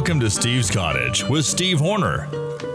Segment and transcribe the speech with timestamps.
[0.00, 2.26] Welcome to Steve's Cottage with Steve Horner.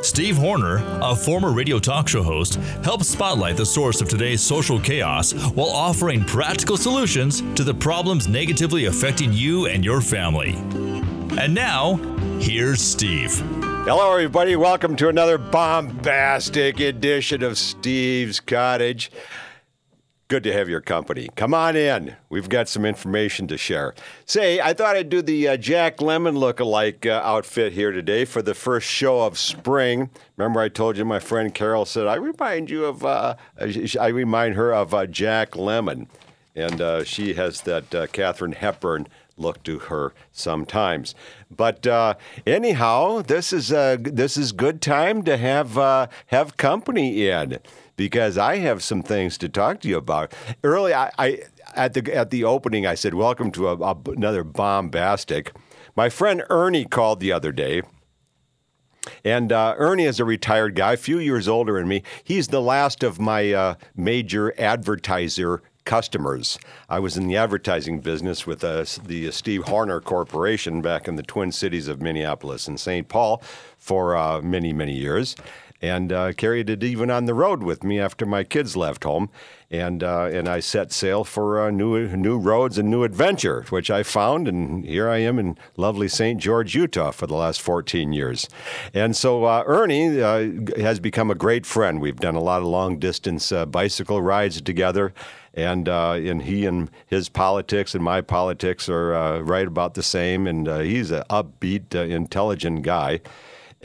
[0.04, 2.54] Steve Horner, a former radio talk show host,
[2.84, 8.28] helps spotlight the source of today's social chaos while offering practical solutions to the problems
[8.28, 10.54] negatively affecting you and your family.
[11.40, 11.96] And now,
[12.40, 13.34] here's Steve.
[13.88, 14.56] Hello, everybody.
[14.56, 19.10] Welcome to another bombastic edition of Steve's Cottage.
[20.28, 21.30] Good to have your company.
[21.36, 22.16] Come on in.
[22.30, 23.94] We've got some information to share.
[24.26, 28.42] Say, I thought I'd do the uh, Jack Lemmon look-alike uh, outfit here today for
[28.42, 30.10] the first show of spring.
[30.36, 33.06] Remember, I told you my friend Carol said I remind you of.
[33.06, 36.08] Uh, I remind her of uh, Jack Lemmon,
[36.56, 39.08] and uh, she has that uh, Katharine Hepburn
[39.38, 41.14] look to her sometimes.
[41.52, 42.16] But uh,
[42.48, 47.60] anyhow, this is uh, this is good time to have uh, have company in
[47.96, 50.34] because I have some things to talk to you about.
[50.64, 51.40] Early, I, I
[51.76, 55.54] at the at the opening, I said, "Welcome to a, a, another bombastic."
[55.96, 57.82] My friend Ernie called the other day.
[59.24, 62.02] And uh, Ernie is a retired guy, a few years older than me.
[62.24, 66.58] He's the last of my uh, major advertiser customers.
[66.90, 71.24] I was in the advertising business with uh, the Steve Horner Corporation back in the
[71.24, 73.08] Twin Cities of Minneapolis and St.
[73.08, 73.42] Paul
[73.78, 75.36] for uh, many, many years
[75.82, 79.30] and uh, carried it even on the road with me after my kids left home.
[79.72, 83.90] And uh, and I set sail for uh, new new roads and new adventure, which
[83.90, 86.40] I found, and here I am in lovely St.
[86.40, 88.48] George, Utah, for the last 14 years.
[88.94, 92.00] And so uh, Ernie uh, has become a great friend.
[92.00, 95.14] We've done a lot of long distance uh, bicycle rides together.
[95.56, 100.48] And and he and his politics and my politics are right about the same.
[100.48, 103.22] And he's an upbeat, intelligent guy.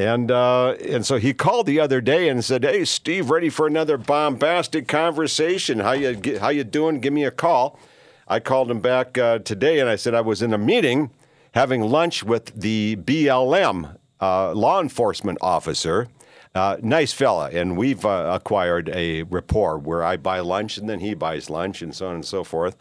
[0.01, 3.67] And uh, and so he called the other day and said, "Hey, Steve, ready for
[3.67, 5.81] another bombastic conversation?
[5.81, 7.01] How you how you doing?
[7.01, 7.79] Give me a call."
[8.27, 11.11] I called him back uh, today and I said I was in a meeting
[11.53, 16.09] having lunch with the BLM uh, law enforcement officer.
[16.55, 21.01] Uh, nice fella, and we've uh, acquired a rapport where I buy lunch and then
[21.01, 22.75] he buys lunch and so on and so forth.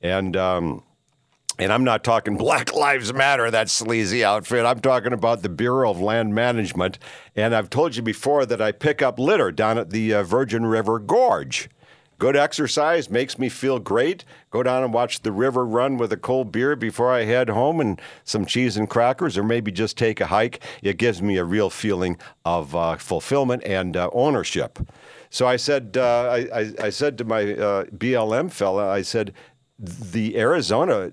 [0.00, 0.84] And um,
[1.58, 4.64] and I'm not talking Black Lives Matter, that sleazy outfit.
[4.64, 6.98] I'm talking about the Bureau of Land Management.
[7.36, 10.66] And I've told you before that I pick up litter down at the uh, Virgin
[10.66, 11.68] River Gorge.
[12.18, 14.24] Good exercise, makes me feel great.
[14.50, 17.80] Go down and watch the river run with a cold beer before I head home
[17.80, 20.62] and some cheese and crackers, or maybe just take a hike.
[20.82, 24.78] It gives me a real feeling of uh, fulfillment and uh, ownership.
[25.30, 29.32] So I said, uh, I, I, I, said to my uh, BLM fella, I said,
[29.80, 31.12] the Arizona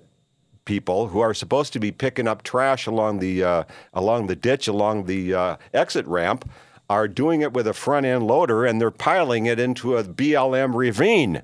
[0.70, 4.68] people who are supposed to be picking up trash along the uh, along the ditch
[4.68, 6.48] along the uh, exit ramp
[6.88, 10.72] are doing it with a front end loader and they're piling it into a BLM
[10.72, 11.42] ravine.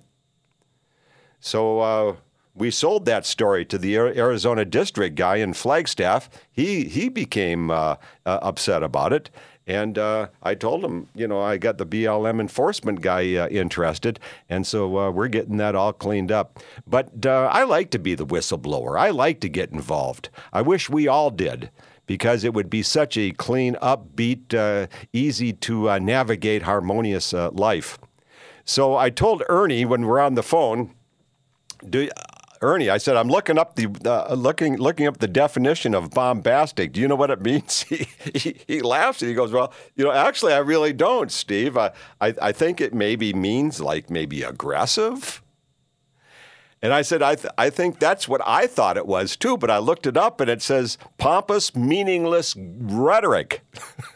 [1.41, 2.17] So uh,
[2.55, 6.31] we sold that story to the Arizona district guy in Flagstaff.
[6.53, 9.29] He he became uh, uh, upset about it,
[9.67, 14.21] and uh, I told him, you know, I got the BLM enforcement guy uh, interested,
[14.49, 16.61] and so uh, we're getting that all cleaned up.
[16.87, 18.99] But uh, I like to be the whistleblower.
[18.99, 20.31] I like to get involved.
[20.53, 21.71] I wish we all did.
[22.07, 27.99] Because it would be such a clean, upbeat, uh, easy to uh, navigate, harmonious life.
[28.65, 30.95] So I told Ernie when we're on the phone,
[31.91, 32.09] do,
[32.63, 36.93] Ernie, I said, I'm looking up the uh, looking looking up the definition of bombastic.
[36.93, 37.83] Do you know what it means?
[37.83, 41.77] He, he, he, laughs and he goes, Well, you know, actually, I really don't, Steve.
[41.77, 45.43] I, I, I think it maybe means like maybe aggressive.
[46.83, 49.71] And I said, I, th- I think that's what I thought it was too, but
[49.71, 53.63] I looked it up and it says pompous, meaningless rhetoric.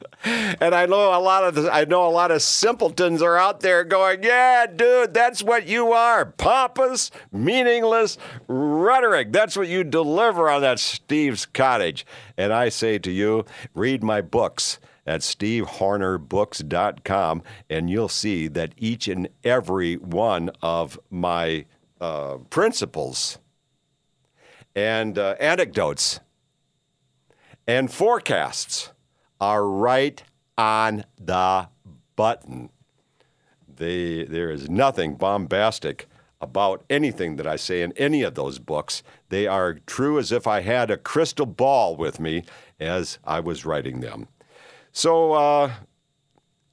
[0.24, 3.60] and I know a lot of the, I know a lot of simpletons are out
[3.60, 6.26] there going, "Yeah, dude, that's what you are.
[6.26, 9.32] Pompous, meaningless rhetoric.
[9.32, 13.44] That's what you deliver on that Steve's cottage." And I say to you,
[13.74, 21.66] read my books at stevehornerbooks.com and you'll see that each and every one of my
[22.00, 23.38] uh, principles
[24.74, 26.20] and uh, anecdotes
[27.66, 28.91] and forecasts
[29.42, 30.22] are right
[30.56, 31.68] on the
[32.14, 32.70] button.
[33.74, 36.06] They, there is nothing bombastic
[36.40, 39.02] about anything that I say in any of those books.
[39.30, 42.44] They are true as if I had a crystal ball with me
[42.78, 44.28] as I was writing them.
[44.92, 45.72] So uh,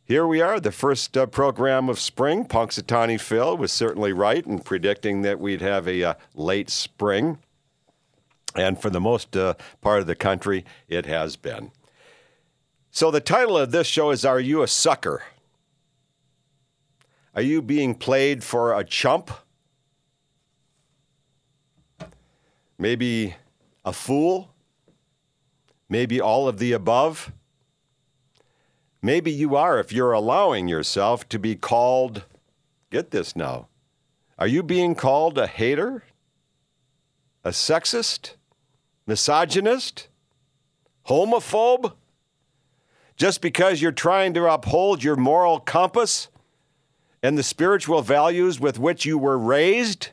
[0.05, 2.45] here we are, the first uh, program of spring.
[2.45, 7.39] Punxsutawney Phil was certainly right in predicting that we'd have a uh, late spring.
[8.53, 11.71] And for the most uh, part of the country, it has been.
[12.91, 15.21] So, the title of this show is Are You a Sucker?
[17.35, 19.29] Are you being played for a chump?
[22.79, 23.35] Maybe
[23.85, 24.49] a fool?
[25.87, 27.31] Maybe all of the above?
[29.01, 32.23] Maybe you are if you're allowing yourself to be called,
[32.89, 33.67] get this now,
[34.37, 36.03] are you being called a hater?
[37.43, 38.35] A sexist?
[39.05, 40.07] Misogynist?
[41.07, 41.93] Homophobe?
[43.19, 46.29] Just because you're trying to uphold your moral compass
[47.21, 50.11] and the spiritual values with which you were raised?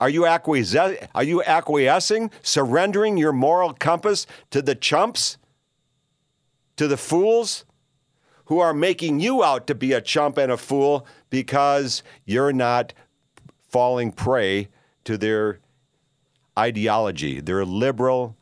[0.00, 5.38] Are you, acquiesce- are you acquiescing, surrendering your moral compass to the chumps,
[6.76, 7.64] to the fools
[8.46, 12.92] who are making you out to be a chump and a fool because you're not
[13.68, 14.68] falling prey
[15.04, 15.60] to their
[16.58, 18.36] ideology, their liberal,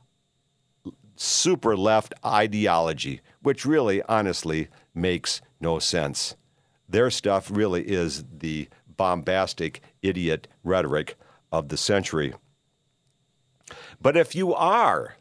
[1.25, 6.37] super left ideology, which really, honestly, makes no sense.
[6.89, 11.17] Their stuff really is the bombastic idiot rhetoric
[11.51, 12.35] of the century.
[14.01, 15.17] But if you are,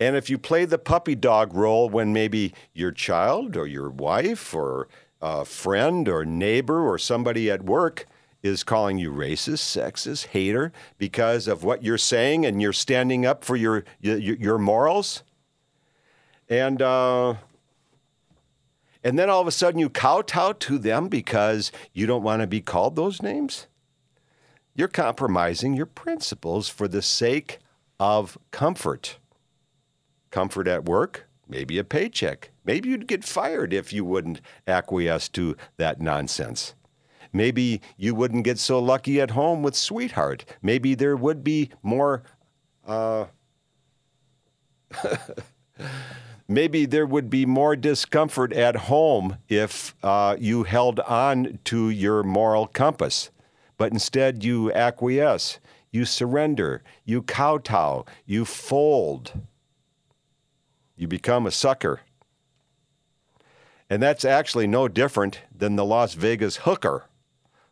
[0.00, 4.54] and if you play the puppy dog role when maybe your child or your wife
[4.54, 4.88] or
[5.20, 8.06] a friend or neighbor or somebody at work
[8.42, 13.44] is calling you racist, sexist, hater because of what you're saying and you're standing up
[13.44, 15.22] for your your, your morals,
[16.48, 17.34] and uh,
[19.02, 22.46] and then all of a sudden you kowtow to them because you don't want to
[22.46, 23.66] be called those names.
[24.74, 27.58] You're compromising your principles for the sake
[27.98, 29.18] of comfort.
[30.30, 32.50] Comfort at work, maybe a paycheck.
[32.64, 36.74] Maybe you'd get fired if you wouldn't acquiesce to that nonsense.
[37.32, 40.44] Maybe you wouldn't get so lucky at home with sweetheart.
[40.62, 42.22] Maybe there would be more.
[42.86, 43.26] Uh,
[46.48, 52.22] maybe there would be more discomfort at home if uh, you held on to your
[52.22, 53.30] moral compass
[53.78, 55.60] but instead you acquiesce,
[55.90, 59.32] you surrender, you kowtow, you fold.
[60.96, 62.00] You become a sucker.
[63.88, 67.04] And that's actually no different than the Las Vegas hooker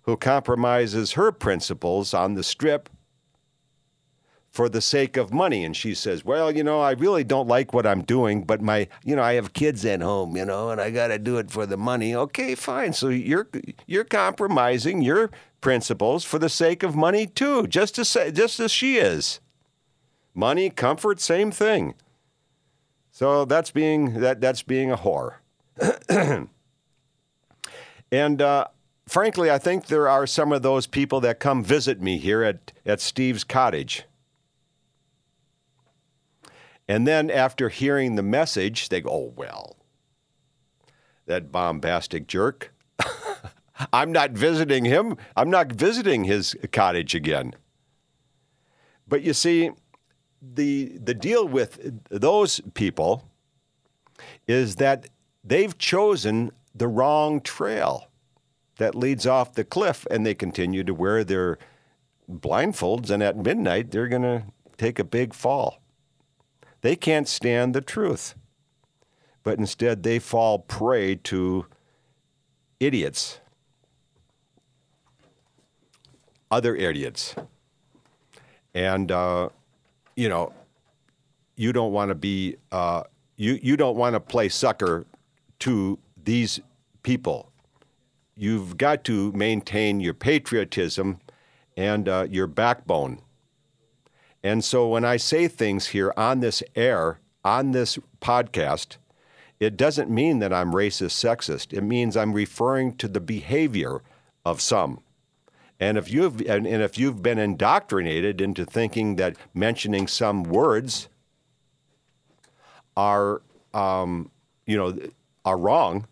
[0.07, 2.89] who compromises her principles on the strip
[4.57, 5.65] for the sake of money.
[5.65, 8.89] And she says, Well, you know, I really don't like what I'm doing, but my,
[9.05, 11.51] you know, I have kids at home, you know, and I got to do it
[11.51, 12.15] for the money.
[12.15, 12.95] Okay, fine.
[12.95, 13.49] So you're,
[13.87, 15.31] you're compromising your
[15.61, 19.41] principles for the sake of money too, just as, just as she is.
[20.35, 21.95] Money, comfort, same thing.
[23.11, 25.35] So that's being, that, that's being a whore.
[28.11, 28.67] and, uh,
[29.09, 32.73] frankly, I think there are some of those people that come visit me here at,
[32.85, 34.05] at Steve's cottage.
[36.89, 39.77] And then after hearing the message, they go, oh, well,
[41.27, 42.73] that bombastic jerk.
[43.93, 45.17] I'm not visiting him.
[45.37, 47.55] I'm not visiting his cottage again.
[49.09, 49.71] But you see,
[50.41, 53.29] the, the deal with those people
[54.47, 55.09] is that
[55.43, 58.09] they've chosen the wrong trail
[58.79, 61.59] that leads off the cliff, and they continue to wear their
[62.31, 64.45] blindfolds, and at midnight, they're going to
[64.77, 65.81] take a big fall.
[66.83, 68.35] They can't stand the truth,
[69.43, 71.67] but instead they fall prey to
[72.79, 73.41] idiots,
[76.51, 77.35] other idiots.
[78.75, 79.49] And, uh,
[80.17, 80.53] you know,
[81.57, 83.05] you don't want to be, uh,
[83.37, 85.07] you, you don't want to play sucker
[85.61, 86.61] to these
[87.03, 87.51] people.
[88.37, 91.21] You've got to maintain your patriotism
[91.77, 93.21] and uh, your backbone.
[94.43, 98.97] And so when I say things here on this air, on this podcast,
[99.59, 101.73] it doesn't mean that I'm racist, sexist.
[101.73, 104.03] It means I'm referring to the behavior
[104.45, 105.01] of some.
[105.81, 111.09] And if you've and, and if you've been indoctrinated into thinking that mentioning some words
[112.97, 113.43] are
[113.75, 114.31] um,
[114.67, 114.99] you know
[115.45, 116.07] are wrong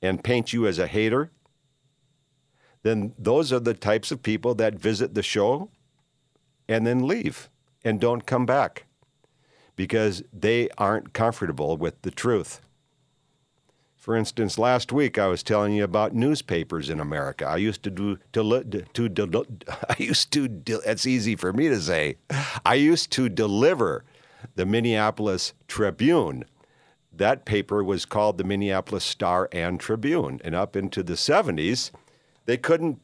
[0.00, 1.30] and paint you as a hater,
[2.88, 5.70] then those are the types of people that visit the show
[6.68, 7.48] and then leave
[7.84, 8.86] and don't come back
[9.76, 12.60] because they aren't comfortable with the truth.
[13.96, 17.46] For instance, last week I was telling you about newspapers in America.
[17.46, 18.64] I used to do to
[18.94, 19.46] to, to
[19.88, 22.16] I used to it's easy for me to say.
[22.64, 24.04] I used to deliver
[24.54, 26.44] the Minneapolis Tribune.
[27.12, 31.90] That paper was called the Minneapolis Star and Tribune, and up into the 70s,
[32.48, 32.98] they couldn't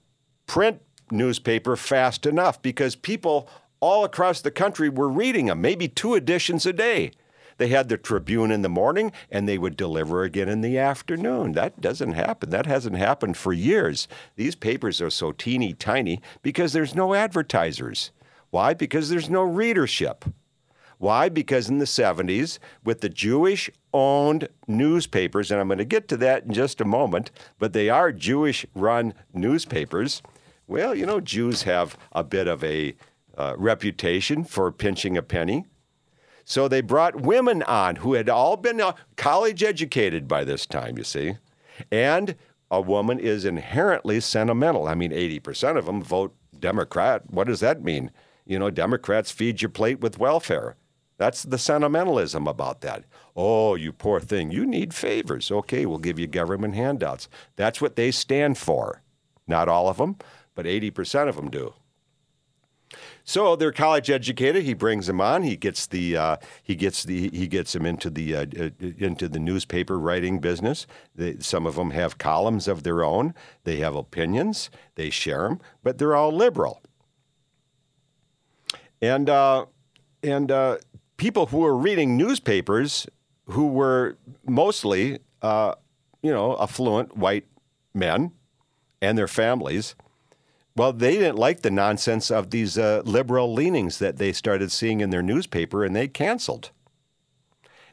[0.47, 3.47] print newspaper fast enough because people
[3.79, 7.11] all across the country were reading them, maybe two editions a day.
[7.59, 11.53] They had the Tribune in the morning and they would deliver again in the afternoon.
[11.53, 12.49] That doesn't happen.
[12.49, 14.09] That hasn't happened for years.
[14.37, 18.13] These papers are so teeny tiny because there's no advertisers.
[18.49, 18.73] Why?
[18.73, 20.25] Because there's no readership.
[21.05, 21.29] Why?
[21.29, 26.17] Because in the 70s, with the Jewish owned newspapers, and I'm going to get to
[26.17, 30.23] that in just a moment, but they are Jewish run newspapers.
[30.67, 32.97] Well, you know, Jews have a bit of a
[33.37, 35.67] uh, reputation for pinching a penny.
[36.47, 40.97] So they brought women on who had all been uh, college educated by this time,
[40.97, 41.35] you see.
[41.93, 42.35] And
[42.71, 44.89] a woman is inherently sentimental.
[44.89, 47.31] I mean, 80% of them vote Democrat.
[47.31, 48.11] What does that mean?
[48.47, 50.77] You know, Democrats feed your plate with welfare.
[51.17, 53.05] That's the sentimentalism about that.
[53.37, 55.51] Oh, you poor thing, you need favors.
[55.51, 57.29] Okay, we'll give you government handouts.
[57.57, 59.03] That's what they stand for.
[59.47, 60.17] Not all of them,
[60.55, 61.75] but 80% of them do.
[63.25, 64.65] So they're college educated.
[64.65, 65.43] He brings them on.
[65.43, 68.47] He gets the uh, he gets the he gets them into the uh,
[68.79, 70.87] into the newspaper writing business.
[71.15, 73.35] They, some of them have columns of their own.
[73.65, 74.71] They have opinions.
[74.95, 76.83] They share them, but they're all liberal.
[79.01, 79.67] And uh,
[80.23, 80.79] and uh,
[81.17, 83.07] people who were reading newspapers,
[83.47, 84.17] who were
[84.47, 85.75] mostly uh,
[86.23, 87.47] you know affluent white
[87.93, 88.33] men
[89.01, 89.95] and their families
[90.77, 95.01] well, they didn't like the nonsense of these uh, liberal leanings that they started seeing
[95.01, 96.71] in their newspaper and they canceled.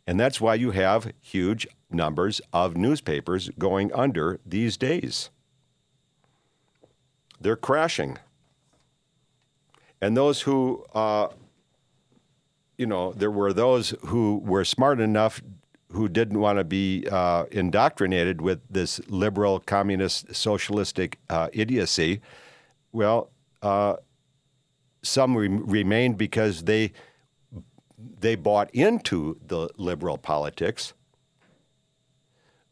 [0.08, 5.30] And that's why you have huge numbers of newspapers going under these days.
[7.40, 8.18] They're crashing.
[10.02, 11.28] And those who, uh,
[12.78, 15.42] you know, there were those who were smart enough
[15.92, 22.22] who didn't want to be uh, indoctrinated with this liberal, communist, socialistic uh, idiocy
[22.92, 23.96] well, uh,
[25.02, 26.92] some re- remained because they
[28.20, 30.94] they bought into the liberal politics,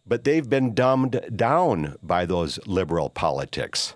[0.06, 3.96] but they've been dumbed down by those liberal politics.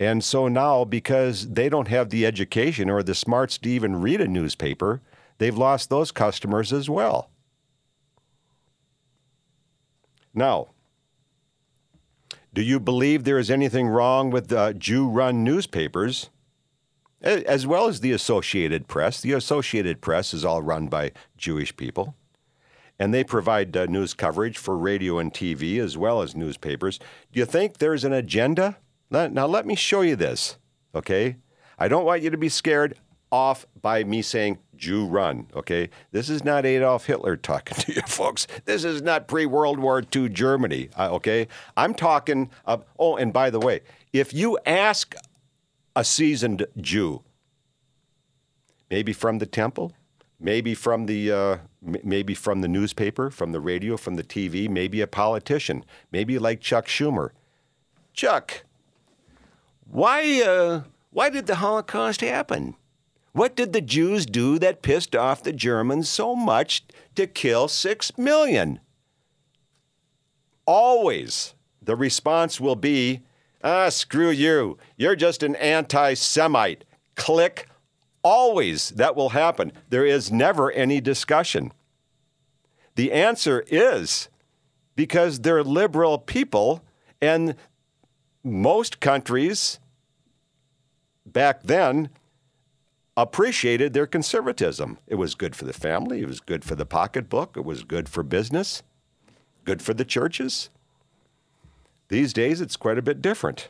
[0.00, 4.20] And so now, because they don't have the education or the smarts to even read
[4.20, 5.00] a newspaper,
[5.38, 7.30] they've lost those customers as well.
[10.34, 10.68] Now,
[12.52, 16.30] do you believe there is anything wrong with uh, Jew run newspapers,
[17.20, 19.20] as well as the Associated Press?
[19.20, 22.16] The Associated Press is all run by Jewish people,
[22.98, 26.98] and they provide uh, news coverage for radio and TV as well as newspapers.
[27.32, 28.76] Do you think there's an agenda?
[29.10, 30.56] Now, let me show you this,
[30.94, 31.36] okay?
[31.78, 32.96] I don't want you to be scared
[33.30, 35.48] off by me saying Jew run.
[35.54, 38.46] Okay, this is not Adolf Hitler talking to you, folks.
[38.64, 40.88] This is not pre-World War II Germany.
[40.96, 42.50] Uh, okay, I'm talking.
[42.64, 43.80] Uh, oh, and by the way,
[44.12, 45.14] if you ask
[45.96, 47.22] a seasoned Jew,
[48.90, 49.92] maybe from the temple,
[50.38, 55.00] maybe from the uh, maybe from the newspaper, from the radio, from the TV, maybe
[55.00, 57.30] a politician, maybe like Chuck Schumer.
[58.12, 58.64] Chuck,
[59.86, 62.74] why uh, why did the Holocaust happen?
[63.32, 66.84] What did the Jews do that pissed off the Germans so much
[67.16, 68.80] to kill six million?
[70.66, 73.20] Always the response will be,
[73.62, 74.78] ah, screw you.
[74.96, 76.84] You're just an anti Semite.
[77.16, 77.68] Click.
[78.22, 79.72] Always that will happen.
[79.90, 81.72] There is never any discussion.
[82.94, 84.28] The answer is
[84.96, 86.84] because they're liberal people,
[87.20, 87.56] and
[88.44, 89.80] most countries
[91.26, 92.10] back then
[93.16, 94.98] appreciated their conservatism.
[95.06, 98.08] It was good for the family, it was good for the pocketbook, it was good
[98.08, 98.82] for business,
[99.64, 100.70] good for the churches.
[102.08, 103.68] These days, it's quite a bit different.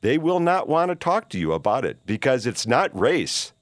[0.00, 3.52] They will not want to talk to you about it because it's not race.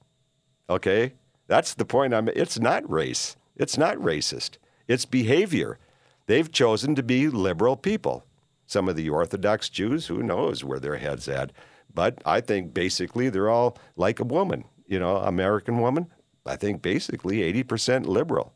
[0.69, 1.13] Okay?
[1.47, 3.37] That's the point I'm it's not race.
[3.55, 4.57] It's not racist.
[4.87, 5.79] It's behavior.
[6.27, 8.23] They've chosen to be liberal people.
[8.67, 11.51] Some of the Orthodox Jews, who knows where their head's at.
[11.93, 16.07] But I think basically they're all like a woman you know, American woman,
[16.45, 18.53] I think basically 80% liberal.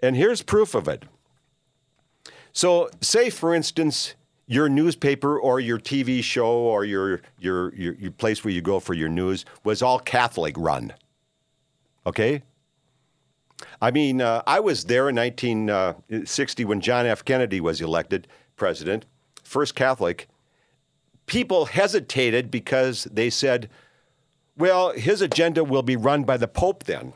[0.00, 1.04] And here's proof of it.
[2.52, 4.14] So, say for instance,
[4.46, 8.80] your newspaper or your TV show or your, your, your, your place where you go
[8.80, 10.92] for your news was all Catholic run.
[12.06, 12.42] Okay?
[13.80, 17.24] I mean, uh, I was there in 1960 uh, when John F.
[17.24, 18.26] Kennedy was elected
[18.62, 19.06] president,
[19.42, 20.28] first Catholic.
[21.26, 23.68] People hesitated because they said,
[24.56, 27.12] well, his agenda will be run by the Pope then.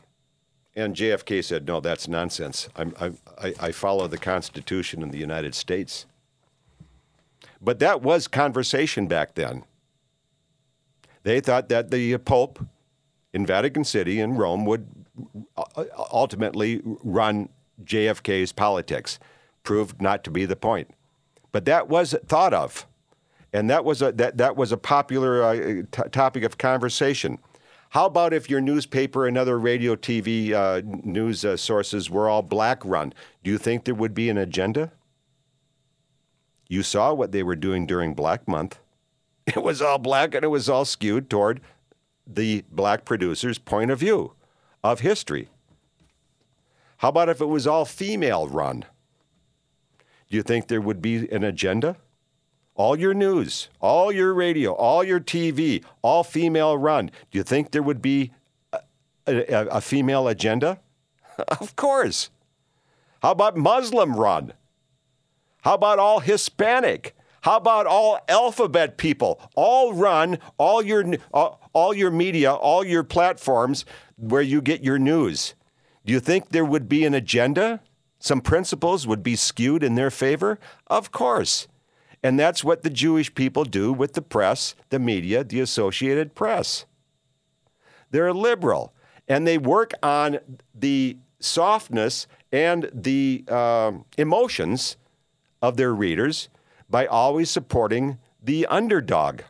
[0.75, 2.67] And JFK said, no, that's nonsense.
[2.75, 6.05] I, I, I follow the Constitution in the United States.
[7.61, 9.63] But that was conversation back then.
[11.23, 12.59] They thought that the Pope
[13.31, 14.85] in Vatican City in Rome would
[15.55, 17.47] uh, ultimately run
[17.85, 19.17] JFK's politics.
[19.63, 20.91] Proved not to be the point.
[21.51, 22.85] But that was thought of
[23.53, 27.39] and that was a that, that was a popular uh, t- topic of conversation.
[27.91, 32.41] How about if your newspaper and other radio, TV uh, news uh, sources were all
[32.41, 33.13] black run?
[33.43, 34.91] Do you think there would be an agenda?
[36.67, 38.79] You saw what they were doing during Black Month.
[39.47, 41.61] It was all black and it was all skewed toward
[42.27, 44.33] the black producer's point of view
[44.83, 45.47] of history.
[46.97, 48.83] How about if it was all female run?
[50.29, 51.97] Do you think there would be an agenda?
[52.75, 57.07] All your news, all your radio, all your TV, all female run.
[57.31, 58.31] Do you think there would be
[58.71, 58.79] a,
[59.27, 60.79] a, a female agenda?
[61.59, 62.29] of course.
[63.21, 64.53] How about Muslim run?
[65.61, 67.15] How about all Hispanic?
[67.41, 69.39] How about all alphabet people?
[69.55, 73.85] All run all your all, all your media, all your platforms
[74.17, 75.55] where you get your news.
[76.05, 77.81] Do you think there would be an agenda?
[78.19, 80.59] Some principles would be skewed in their favor?
[80.87, 81.67] Of course.
[82.23, 86.85] And that's what the Jewish people do with the press, the media, the Associated Press.
[88.11, 88.93] They're liberal
[89.27, 90.39] and they work on
[90.73, 94.97] the softness and the uh, emotions
[95.61, 96.49] of their readers
[96.89, 99.41] by always supporting the underdog.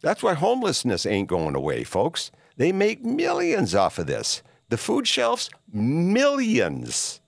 [0.00, 2.30] That's why homelessness ain't going away, folks.
[2.56, 4.42] They make millions off of this.
[4.68, 7.20] The food shelves, millions,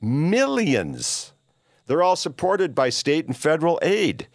[0.00, 1.32] millions.
[1.86, 4.28] They're all supported by state and federal aid.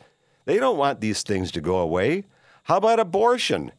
[0.45, 2.25] They don't want these things to go away.
[2.63, 3.71] How about abortion?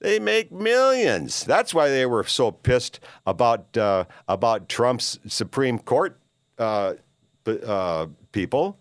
[0.00, 1.44] They make millions.
[1.44, 6.18] That's why they were so pissed about uh, about Trump's Supreme Court
[6.58, 6.94] uh,
[7.46, 8.78] uh, people.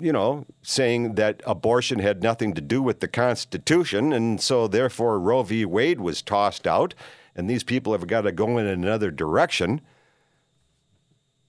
[0.00, 5.20] You know, saying that abortion had nothing to do with the Constitution, and so therefore
[5.20, 5.66] Roe v.
[5.66, 6.94] Wade was tossed out,
[7.36, 9.82] and these people have got to go in another direction.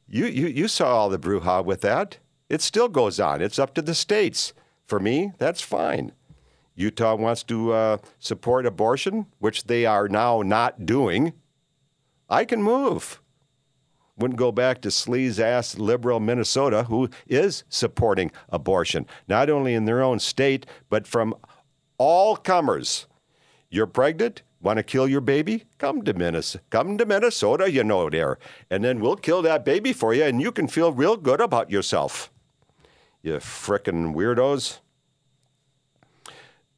[0.07, 2.17] You, you, you saw all the brouhaha with that.
[2.49, 3.41] It still goes on.
[3.41, 4.51] It's up to the states.
[4.85, 6.11] For me, that's fine.
[6.75, 11.31] Utah wants to uh, support abortion, which they are now not doing.
[12.29, 13.21] I can move.
[14.21, 19.85] Wouldn't go back to sleaze ass liberal Minnesota, who is supporting abortion, not only in
[19.85, 21.33] their own state, but from
[21.97, 23.07] all comers.
[23.71, 24.43] You're pregnant?
[24.61, 25.65] Want to kill your baby?
[25.79, 26.63] Come to Minnesota.
[26.69, 28.37] Come to Minnesota, you know there,
[28.69, 31.71] and then we'll kill that baby for you, and you can feel real good about
[31.71, 32.31] yourself.
[33.23, 34.81] You frickin' weirdos.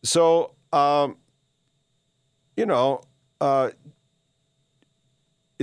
[0.02, 1.18] So, um,
[2.56, 3.02] you know,
[3.42, 3.72] uh,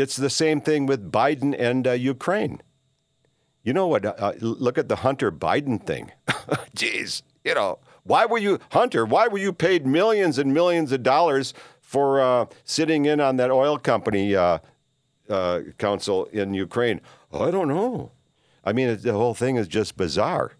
[0.01, 2.63] it's the same thing with Biden and uh, Ukraine.
[3.63, 4.05] You know what?
[4.05, 6.13] Uh, look at the Hunter Biden thing.
[6.77, 11.03] Jeez, you know, why were you, Hunter, why were you paid millions and millions of
[11.03, 14.59] dollars for uh, sitting in on that oil company uh,
[15.29, 17.01] uh, council in Ukraine?
[17.33, 18.13] I don't know.
[18.65, 20.53] I mean, the whole thing is just bizarre,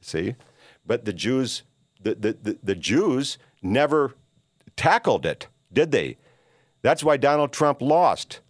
[0.00, 0.36] see?
[0.84, 1.62] But the Jews,
[2.00, 4.14] the, the, the, the Jews never
[4.76, 6.16] tackled it, did they?
[6.82, 8.40] That's why Donald Trump lost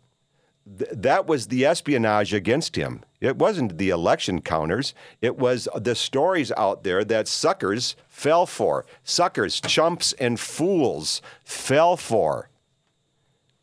[0.79, 3.03] th- that was the espionage against him.
[3.21, 4.95] It wasn't the election counters.
[5.21, 8.85] It was the stories out there that suckers fell for.
[9.05, 12.51] Suckers, chumps, and fools fell for.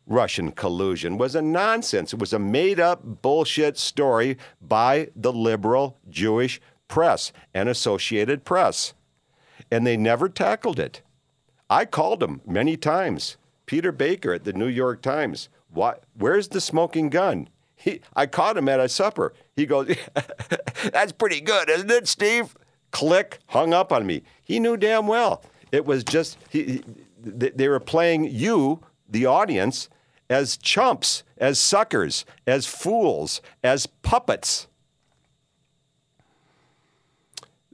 [0.06, 2.12] Russian collusion was a nonsense.
[2.12, 8.92] It was a made up bullshit story by the liberal Jewish press and Associated Press.
[9.70, 11.00] And they never tackled it.
[11.70, 13.38] I called them many times.
[13.66, 15.48] Peter Baker at the New York Times.
[15.74, 17.48] Where's the smoking gun?
[17.76, 19.34] He, I caught him at a supper.
[19.56, 19.94] He goes,
[20.92, 22.56] That's pretty good, isn't it, Steve?
[22.90, 24.22] Click, hung up on me.
[24.42, 25.42] He knew damn well.
[25.72, 26.82] It was just, he,
[27.20, 29.88] they were playing you, the audience,
[30.30, 34.68] as chumps, as suckers, as fools, as puppets.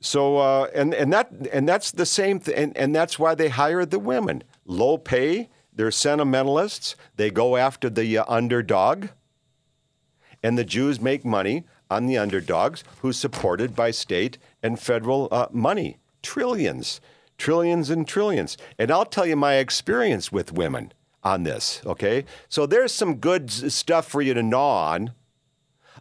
[0.01, 3.49] So uh, and and that and that's the same thing, and, and that's why they
[3.49, 4.43] hired the women.
[4.65, 6.95] Low pay, they're sentimentalists.
[7.17, 9.07] They go after the uh, underdog.
[10.43, 15.47] And the Jews make money on the underdogs who's supported by state and federal uh,
[15.51, 15.97] money.
[16.23, 17.01] Trillions,
[17.39, 18.59] trillions and trillions.
[18.79, 20.93] And I'll tell you my experience with women
[21.25, 22.27] on this, okay?
[22.51, 25.13] So there's some good stuff for you to gnaw on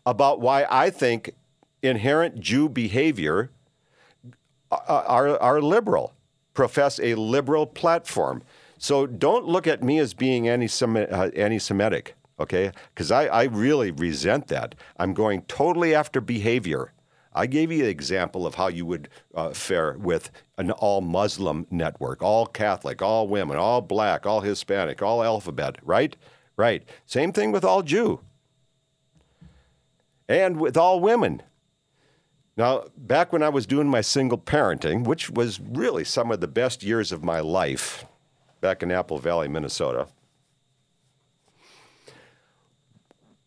[0.05, 1.31] about why I think
[1.81, 3.49] inherent Jew behavior
[4.69, 6.11] uh, are, are liberal,
[6.53, 8.43] profess a liberal platform.
[8.79, 12.71] So don't look at me as being uh, anti-Semitic, okay?
[12.95, 14.73] Because I, I really resent that.
[14.97, 16.93] I'm going totally after behavior.
[17.33, 21.67] I gave you an example of how you would uh, fare with an all Muslim
[21.69, 26.15] network, all Catholic, all women, all black, all Hispanic, all alphabet, right?
[26.55, 26.87] Right.
[27.05, 28.21] Same thing with all Jew.
[30.29, 31.41] And with all women.
[32.55, 36.47] Now, back when I was doing my single parenting, which was really some of the
[36.47, 38.05] best years of my life,
[38.61, 40.07] back in Apple Valley, Minnesota,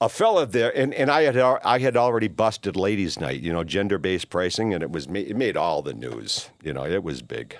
[0.01, 3.63] a fella there, and, and I had I had already busted ladies' night, you know,
[3.63, 6.51] gender based pricing, and it was it made all the news.
[6.63, 7.57] You know, it was big.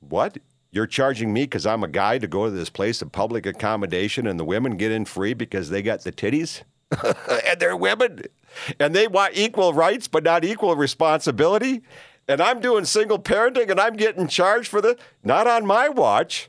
[0.00, 0.38] What?
[0.72, 4.26] You're charging me because I'm a guy to go to this place of public accommodation,
[4.26, 6.62] and the women get in free because they got the titties,
[7.44, 8.22] and they're women
[8.78, 11.82] and they want equal rights but not equal responsibility.
[12.30, 16.48] And I'm doing single parenting and I'm getting charged for the not on my watch.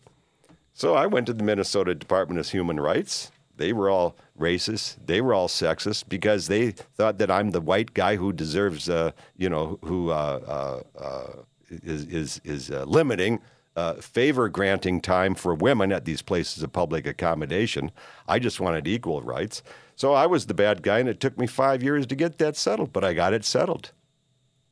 [0.75, 3.31] So I went to the Minnesota Department of Human Rights.
[3.57, 4.97] They were all racist.
[5.03, 9.09] They were all sexist because they thought that I'm the white guy who deserves, uh,
[9.35, 13.39] you know, who uh, uh, uh is is, is uh, limiting
[13.75, 17.89] uh, favor granting time for women at these places of public accommodation.
[18.27, 19.63] I just wanted equal rights.
[19.95, 22.55] So I was the bad guy, and it took me five years to get that
[22.55, 23.93] settled, but I got it settled.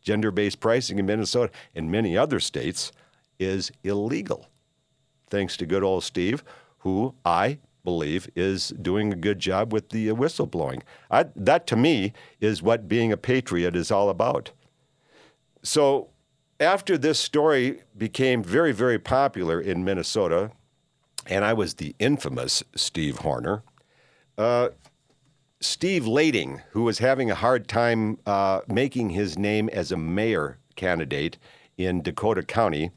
[0.09, 2.91] Gender based pricing in Minnesota and many other states
[3.37, 4.47] is illegal.
[5.29, 6.43] Thanks to good old Steve,
[6.79, 10.81] who I believe is doing a good job with the whistleblowing.
[11.11, 14.49] I, that to me is what being a patriot is all about.
[15.61, 16.09] So
[16.59, 20.49] after this story became very, very popular in Minnesota,
[21.27, 23.61] and I was the infamous Steve Horner,
[24.39, 24.69] uh,
[25.61, 30.57] Steve Lading, who was having a hard time uh, making his name as a mayor
[30.77, 31.37] candidate
[31.77, 32.91] in Dakota County,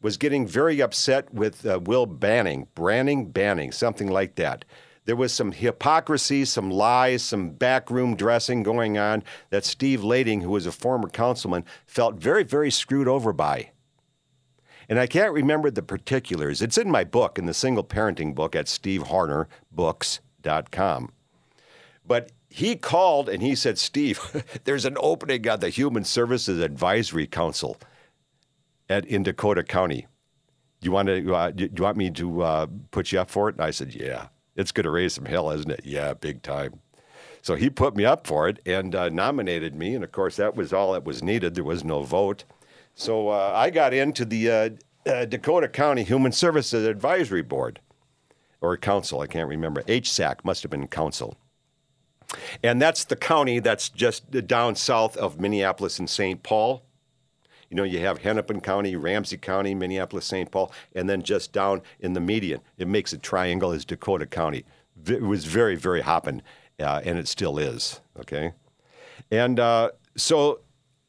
[0.00, 4.64] was getting very upset with uh, Will Banning, Branning, Banning, something like that.
[5.04, 10.48] There was some hypocrisy, some lies, some backroom dressing going on that Steve Lading, who
[10.50, 13.72] was a former councilman, felt very, very screwed over by.
[14.88, 16.62] And I can't remember the particulars.
[16.62, 21.12] It's in my book, in the single parenting book at stevehornerbooks.com.
[22.08, 24.18] But he called and he said, Steve,
[24.64, 27.76] there's an opening on the Human Services Advisory Council
[28.88, 30.06] at, in Dakota County.
[30.80, 31.34] Do you want to?
[31.34, 33.56] Uh, do you want me to uh, put you up for it?
[33.56, 35.80] And I said, Yeah, it's going to raise some hell, isn't it?
[35.84, 36.80] Yeah, big time.
[37.42, 40.54] So he put me up for it and uh, nominated me, and of course that
[40.54, 41.56] was all that was needed.
[41.56, 42.44] There was no vote,
[42.94, 44.70] so uh, I got into the uh,
[45.04, 47.80] uh, Dakota County Human Services Advisory Board
[48.60, 49.20] or Council.
[49.20, 49.82] I can't remember.
[49.82, 51.36] HSAC must have been Council.
[52.62, 56.42] And that's the county that's just down south of Minneapolis and St.
[56.42, 56.84] Paul.
[57.70, 60.50] You know, you have Hennepin County, Ramsey County, Minneapolis, St.
[60.50, 64.64] Paul, and then just down in the median, it makes a triangle is Dakota County.
[65.06, 66.42] It was very, very hopping,
[66.80, 68.00] uh, and it still is.
[68.18, 68.52] Okay,
[69.30, 70.60] and uh, so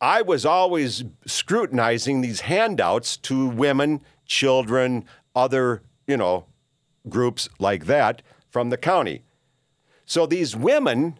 [0.01, 6.45] I was always scrutinizing these handouts to women, children, other you know
[7.07, 9.23] groups like that from the county.
[10.05, 11.19] So these women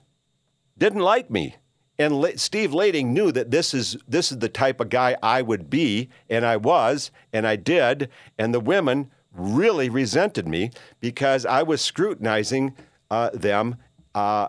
[0.79, 1.55] didn't like me.
[1.99, 5.69] And Steve Lading knew that this is this is the type of guy I would
[5.69, 8.09] be, and I was, and I did.
[8.37, 12.73] And the women really resented me because I was scrutinizing
[13.11, 13.75] uh, them,
[14.15, 14.47] uh,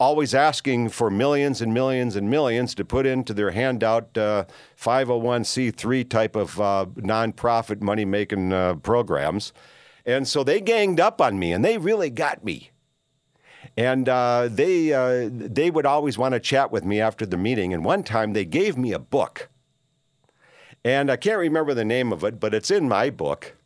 [0.00, 4.44] always asking for millions and millions and millions to put into their handout uh,
[4.76, 9.52] 501c3 type of uh, nonprofit money making uh, programs.
[10.04, 12.70] And so they ganged up on me, and they really got me.
[13.76, 17.74] And uh, they, uh, they would always want to chat with me after the meeting.
[17.74, 19.48] And one time they gave me a book.
[20.84, 23.56] And I can't remember the name of it, but it's in my book.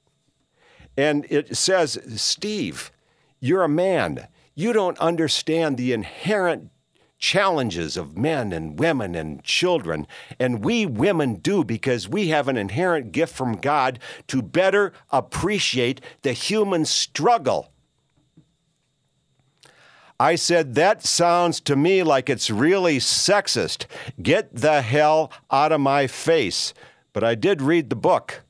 [0.96, 2.90] And it says, Steve,
[3.40, 4.28] you're a man.
[4.54, 6.70] You don't understand the inherent
[7.18, 10.06] challenges of men and women and children.
[10.38, 16.00] And we women do because we have an inherent gift from God to better appreciate
[16.22, 17.72] the human struggle
[20.20, 23.86] I said, That sounds to me like it's really sexist.
[24.20, 26.74] Get the hell out of my face.
[27.12, 28.42] But I did read the book.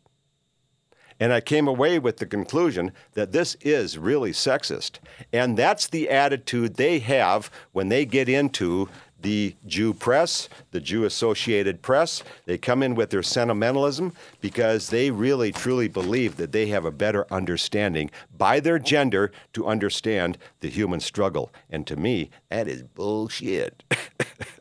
[1.21, 4.99] And I came away with the conclusion that this is really sexist.
[5.33, 8.89] And that's the attitude they have when they get into
[9.21, 12.23] the Jew press, the Jew Associated Press.
[12.47, 16.91] They come in with their sentimentalism because they really truly believe that they have a
[16.91, 21.53] better understanding by their gender to understand the human struggle.
[21.71, 23.83] And to me, that is bullshit.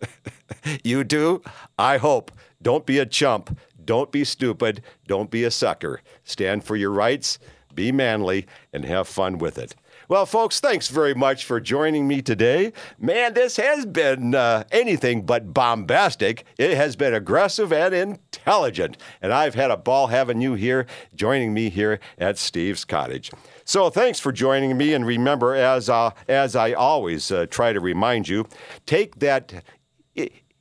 [0.84, 1.41] you do?
[1.78, 2.32] I hope.
[2.62, 3.58] Don't be a chump.
[3.84, 4.82] Don't be stupid.
[5.08, 6.02] Don't be a sucker.
[6.24, 7.39] Stand for your rights,
[7.74, 9.76] be manly, and have fun with it.
[10.10, 12.72] Well, folks, thanks very much for joining me today.
[12.98, 16.46] Man, this has been uh, anything but bombastic.
[16.58, 18.96] It has been aggressive and intelligent.
[19.22, 23.32] And I've had a ball having you here, joining me here at Steve's Cottage.
[23.65, 24.93] So thanks for joining me.
[24.93, 28.48] And remember, as, uh, as I always uh, try to remind you,
[28.86, 29.62] take that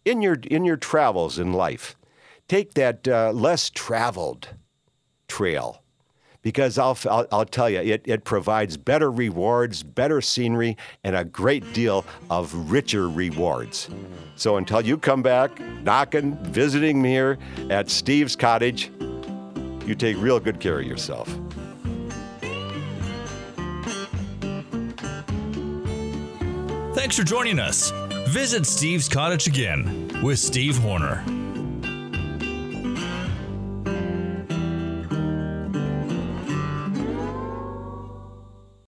[0.05, 1.97] in your in your travels in life,
[2.49, 4.49] take that uh, less traveled
[5.29, 5.83] trail
[6.47, 11.25] because I'll, I'll, I'll, tell you, it, it provides better rewards, better scenery, and a
[11.25, 13.91] great deal of richer rewards.
[14.37, 18.93] So until you come back, knocking, visiting me here at Steve's Cottage,
[19.85, 21.27] you take real good care of yourself.
[26.95, 27.91] Thanks for joining us.
[28.29, 31.25] Visit Steve's Cottage again with Steve Horner.